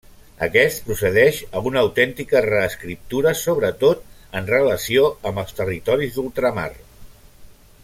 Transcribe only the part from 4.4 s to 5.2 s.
en relació